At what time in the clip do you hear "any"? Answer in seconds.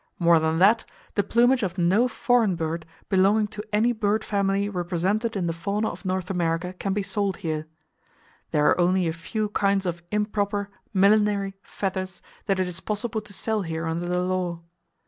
3.71-3.91